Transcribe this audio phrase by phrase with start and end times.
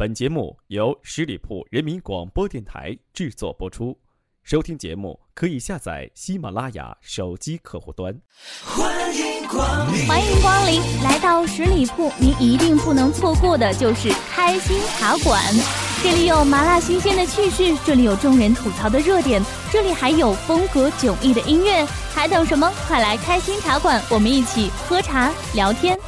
[0.00, 3.94] 本节目由十里铺人民广播电台制作播出。
[4.42, 8.18] 收听节目可以下载喜马拉雅手机客户端。
[8.64, 15.38] 欢迎光临，欢迎光临，来到十里铺，您一定不能错过的就是开心茶馆。
[16.02, 22.72] 这里有麻辣新鲜的趣事，这里有众人吐槽的热点，这里还有风格迥异的音乐，还等什么？
[22.88, 25.98] 快来开心茶馆，我们一起喝茶聊天。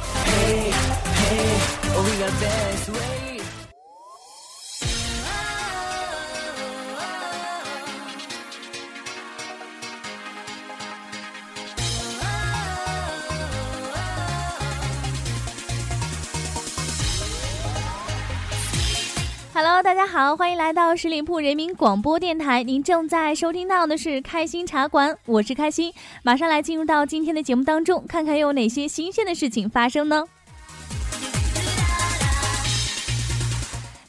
[19.55, 22.63] Hello，大家好，欢迎来到十里铺人民广播电台。
[22.63, 25.93] 您正在收听到的是开心茶馆，我是开心。
[26.23, 30.25] 马上来进入到今天的节目当中，看看有哪些新鲜的事情发生呢？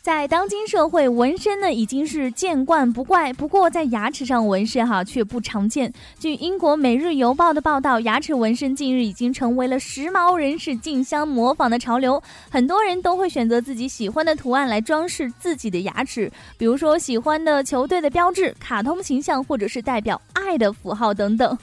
[0.04, 3.32] 在当今社会，纹身呢已经是见惯不怪。
[3.32, 5.90] 不过，在牙齿上纹身哈却不常见。
[6.18, 12.22] 据英国《每日邮报》的报道，牙齿纹身近日已经成为了时髦人士竞相模仿的潮流。
[12.50, 21.56] 很多人都会选择自己喜欢的图案来装饰自己的牙齿，比如说喜欢的球队的标志、卡通形象，或者是代表爱的符号等等。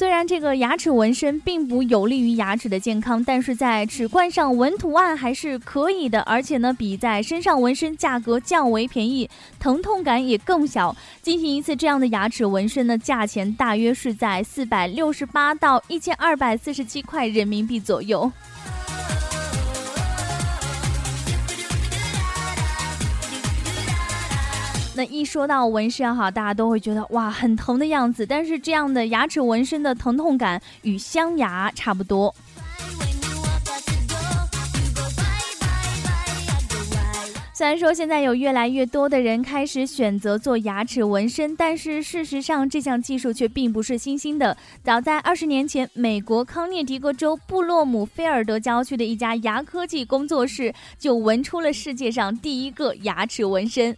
[0.00, 10.96] 虽然这个牙齿纹身并不有利于牙齿的健康，但是在齿冠上纹图案还是可以的，而且呢，比在身上纹身价格较为便宜，疼痛感也更小。
[11.20, 18.32] 进行一次这样的牙齿纹身呢，价钱大约是在四百六十八到一千二百四十七块人民币左右。
[25.06, 28.24] 一说到纹身哈，大家都会觉得哇很疼的样子。
[28.26, 32.34] 但是这样的牙齿纹身的疼痛感与镶牙差不多。
[37.52, 44.56] 虽然说现在有越来越多的人开始选择做牙齿纹身，但是事实上这项技术却并不是新兴的。
[44.82, 53.94] 早在二十年前，美国康涅狄格州布洛姆菲尔德郊区的一家牙科技工作室就纹出了世界上第一个牙齿纹身。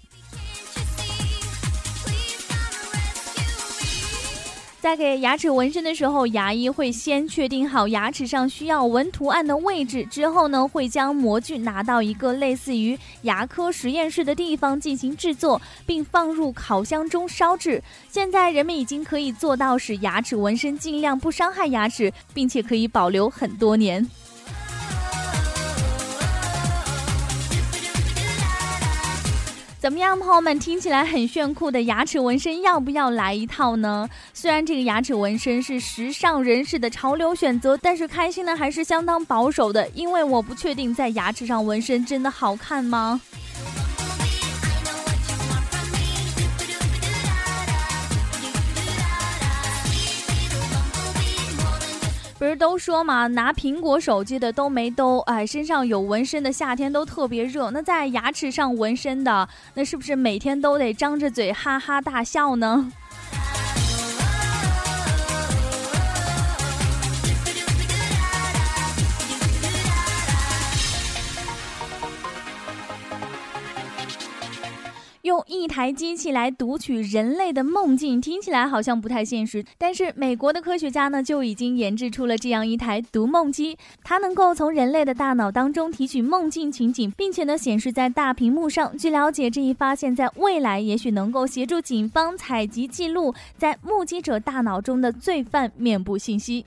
[4.82, 17.80] 在给牙齿纹身的时候，牙医会先确定好牙齿上需要纹图案的位置，之后呢，会将模具拿到一个类似于牙科实验室的地方进行制作，并放入烤箱中烧制。
[18.10, 24.04] 现在人们已经可以做到使牙齿纹身尽量不伤害牙齿，并且可以保留很多年。
[29.82, 30.56] 怎么样，朋友们？
[30.60, 34.08] 听起来很炫酷的牙齿纹身，要不要来一套呢？
[34.32, 43.20] 虽然这个牙齿纹身是时尚人士的潮流选择，但是开心呢还是相当保守的，因为我不确定在牙齿上纹身真的好看吗？
[52.42, 57.70] 不是都说嘛，拿苹果手机的都没兜哎，身上有纹身的夏天都特别热。
[57.70, 62.92] 那在牙齿上纹身的，那是不是每天都得张着嘴哈哈大笑呢？
[75.62, 79.64] 一台机器来读取人类的梦境，听起来好像不太现实。
[79.78, 88.98] 但是美国的科学家呢，就已经研制出了这样一台读梦机，它能够从人类的大脑当中提取梦境情景，并且呢显示在大屏幕上。
[88.98, 96.66] 据了解，这一发现在未来也许能够协助警方采集记录在目击者大脑中的罪犯面部信息。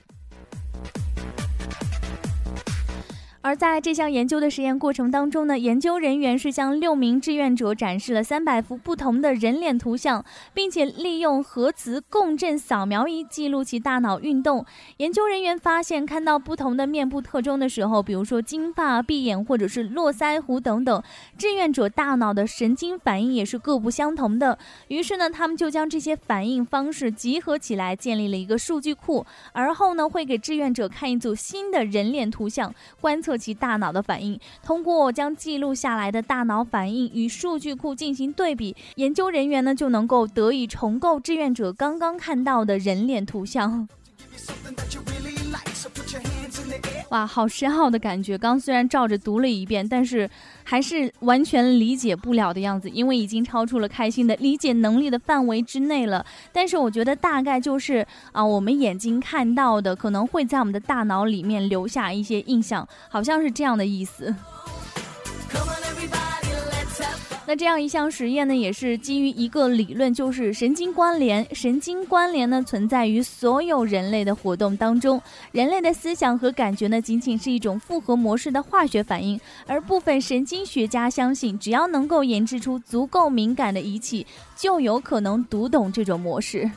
[3.46, 14.66] 而在这项研究的实验过程当中呢，研究人员是向六名志愿者展示了三百幅不同的人脸图像，并且利用核磁共振扫描仪记录其大脑运动。
[14.96, 21.00] 研究人员发现，看到不同的面部特征的时候，比如说金发、闭眼或者是络腮胡等等，
[21.38, 24.58] 志愿者大脑的神经反应也是各不相同的。
[24.88, 29.24] 于是呢，他们就将这些反应方式集合起来，建立了一个数据库。
[29.52, 33.35] 而后呢，会给志愿者看一组新的人脸图像，观测。
[33.36, 43.88] 其大脑的反应，通过将记录下来的大脑反应与数据库进行对比，研究人员呢就能够得以重构志愿者刚刚看到的人脸图像。
[47.10, 48.36] 哇，好深奥的感觉！
[48.36, 50.28] 刚虽然照着读了一遍，但是
[50.64, 56.24] 还是完全理解不了的样子，因为已经超出了开心的理解能力的范围之内了。
[56.52, 64.34] 但是我觉得大概就是啊，我们眼睛看到的可能会在我们的大脑里面留下一些印象，好像是这样的意思。
[67.48, 71.46] 那这样一项实验呢，也是基于一个理论，就是神经关联。
[71.54, 75.22] 神经关联呢，存在于所有人类的活动当中。
[75.52, 79.40] 人类的思想和感觉呢，仅仅是一种复合模式的化学反应。
[79.64, 84.26] 而部分神经学家相信，只要能够研制出足够敏感的仪器，
[84.56, 86.68] 就有可能读懂这种模式。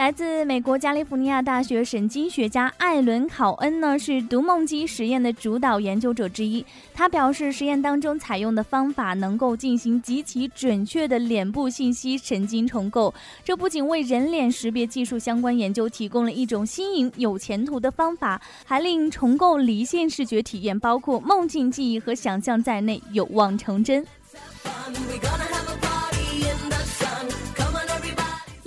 [0.00, 6.64] 来自美国加利福尼亚大学神经学家艾伦·考恩呢，是读梦机实验的主导研究者之一。
[6.94, 13.12] 他表示，实验当中采用的方法能够进行极其准确的脸部信息神经重构，
[13.44, 24.02] 这不仅为人脸识别技术相关研究提供了一种新颖有前途的方法，还令重构离线视觉体验，包括梦境记忆和想象在内，有望成真。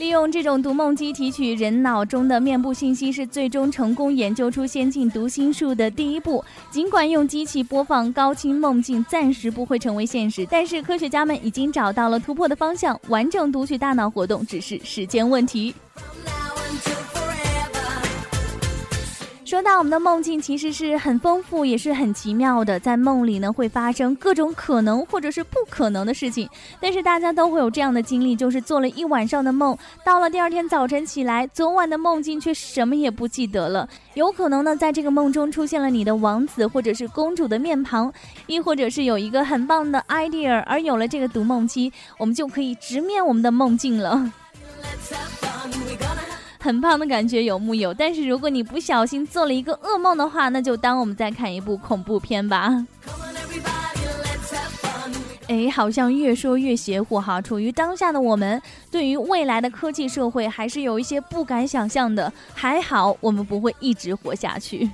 [0.04, 6.44] 利用这种读梦机提取人脑中的面部信息，是最终成功研究出先进读心术的第一步。
[6.70, 15.74] 尽管用机器播放高清梦境暂时不会成为现实，但是科学家们已经找到了突破的方向，完整读取大脑活动只是时间问题。
[19.54, 22.80] 说到我们的梦境，其实是很丰富，也是很奇妙的。
[22.80, 26.50] 在梦里呢，会发生各种可能或者是不可能的事情。
[26.82, 33.88] 但是大家都会有这样的经历，就是做了一晚上的梦，到了第二天早晨起来，昨晚的梦境却什么也不记得了。
[34.16, 38.12] 有可能呢，在这个梦中出现了你的王子或者是公主的面庞，
[38.48, 44.34] 亦或者是有一个很棒的 idea，而有了这个读梦机，我们就可以直面我们的梦境了。
[46.63, 47.94] 很胖的感觉有木有？
[47.94, 52.88] 但是如果你不小心做了一个噩梦的话，那就当我们在看一部恐怖片吧。
[55.50, 57.42] 哎，好像越说越邪乎哈！
[57.42, 62.31] 处于当下的我们，对于未来的科技社会还是有一些不敢想象的。
[62.54, 64.89] 还好我们不会一直活下去。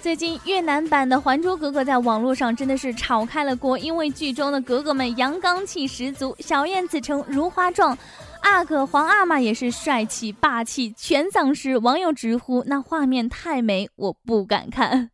[0.00, 7.96] 最近越南版的《还珠格格》在网络上真的是炒开了锅，因为剧中的格格们阳刚气十足，小燕子成如花状，
[8.40, 15.10] 阿哥皇阿玛也是帅气霸气全丧尸，网友直呼那画面太美，我不敢看。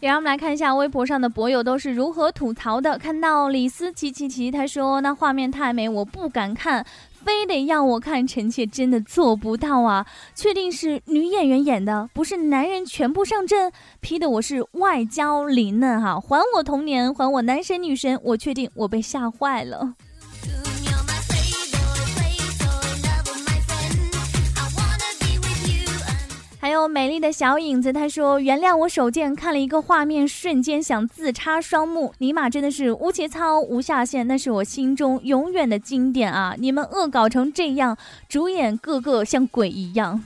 [0.00, 2.98] 也让我们来看一下微博上的博友都是如何吐槽的。
[2.98, 6.84] 看到李斯奇奇奇，他说那画面太美，我不敢看，
[7.22, 10.06] 非得要我看，臣妾真的做不到啊！
[10.34, 13.70] 确定是女演员演的，不是男人全部上阵
[14.00, 19.94] ，P 的我是外焦里嫩哈，还我童年，还我男神女神，我确定我被吓坏了。
[26.88, 32.12] 美丽的小影子，他说：“原谅我手贱，看了一个画面，瞬间想自插双目。
[32.18, 36.54] 尼玛真的是无节操、无下限，那是我心中永远的经典啊！
[36.58, 37.96] 你们恶搞成这样，
[38.28, 40.22] 主演个个像鬼一样。”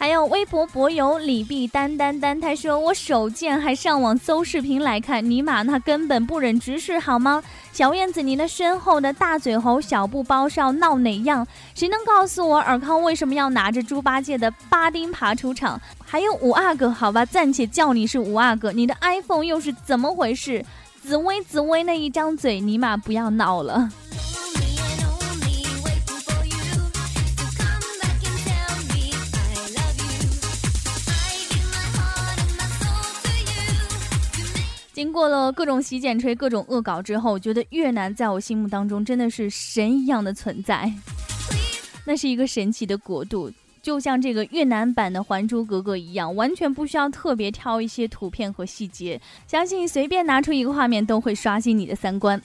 [0.00, 7.42] 还有微博博友李碧丹丹丹，他说我手贱还上网搜视频来看，尼玛那根本不忍直视好吗？
[7.78, 11.46] 小燕子，你那身后的大嘴猴小布包是要闹哪样？
[11.76, 15.80] 谁能告诉我尔康为什么要拿着猪八戒的八丁耙出场？
[16.04, 20.64] 还有五阿哥，好吧，暂且叫你是五阿哥，你的 iPhone 又是怎么回事？
[21.04, 23.88] 紫薇紫薇那一张嘴，尼玛不要闹了。
[34.98, 40.92] 经过了各种洗剪吹、各种恶搞之后，我觉得越南在我心目当中真的是神一样的存在。
[42.04, 43.48] 那是一个神奇的国度，
[43.80, 52.42] 就像这个越南版的《还珠格格》一样，完全不需要特别挑一些图片和细节，相信随便拿出一个画面都会刷新你的三观。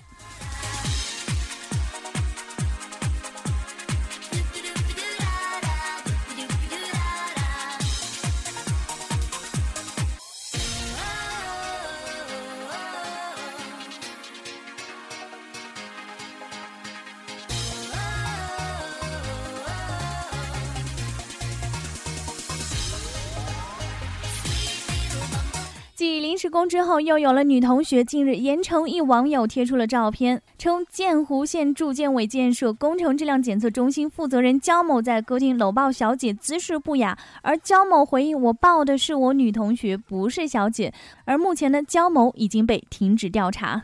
[26.44, 28.04] 继临时工之后，又有了女同学。
[28.04, 37.18] 近日，盐城一网友贴出了照片，称建湖县住建委建设工程质量检测中心负责人焦某在歌厅搂抱小姐，姿势不雅。
[37.44, 43.84] 而焦某回应：“我抱的是我女同学，不是小姐。”而目前呢，焦某已经被停止调查。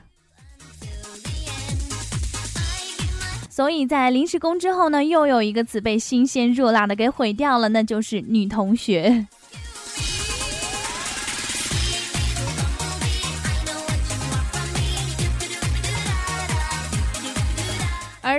[3.49, 9.27] 所以在临时工之后呢，又有一个词被新鲜热辣的给毁掉了，那就是女同学。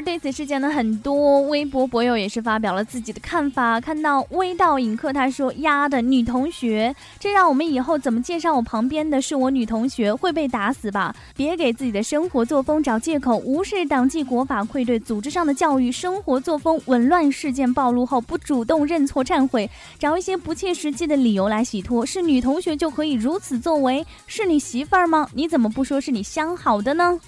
[0.00, 3.80] 对此事件呢，很多微博博友也是发表了自己的看法。
[3.80, 11.14] 看到微道影客他说：“丫的女同学，这让我们以后怎么介绍我旁边的是我女同学会被打死吧？
[11.36, 15.90] 别给自己的生活作风找借口，无视党纪国法，愧对组织上的教育。
[15.92, 22.06] 生活作风紊乱事件暴露后不主动认错忏悔，找一些不切实际的理由来洗脱。
[22.06, 24.06] 是女同学就可以如此作为？
[24.26, 25.28] 是你媳妇儿吗？
[25.34, 27.20] 你怎么不说是你相好的呢？”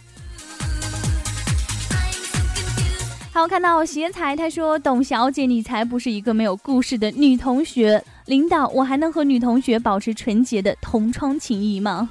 [3.34, 8.04] 好，看到邪财，他说：“董小姐，你才不是一个没有故事的女同学。
[8.26, 12.10] 领导，我还能和女同学保持纯洁的同窗情谊吗？”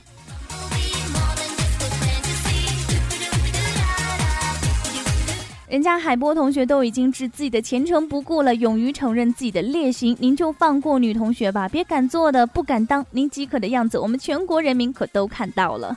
[5.69, 15.95] 人家海波同学都已经置自己的前程不顾了，勇于承认自己的劣行，您就放过女同学吧，别敢做的不敢当，您饥渴的样子，我们全国人民可都看到了。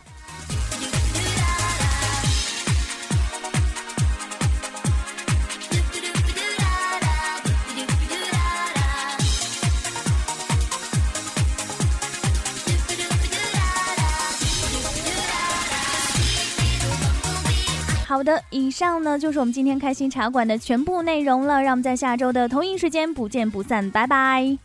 [18.07, 21.63] 好的，以上呢就是我们今天开心茶馆的全部内容了。
[21.63, 24.57] 让我们在下周的同一时间不见不散，拜拜。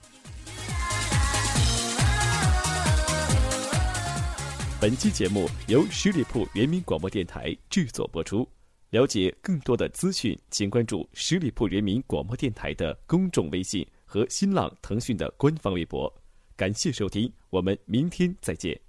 [4.82, 8.48] 本期节目由十里铺人民广播电台制作播出。
[8.92, 16.12] 了解更多的资讯，请关注十里铺人民广播电台的公众微信和新浪、腾讯的官方微博。
[16.56, 18.89] 感谢收听，我们明天再见。